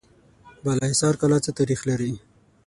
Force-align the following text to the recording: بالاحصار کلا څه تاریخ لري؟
بالاحصار 0.63 1.13
کلا 1.21 1.37
څه 1.45 1.51
تاریخ 1.59 1.79
لري؟ 1.89 2.11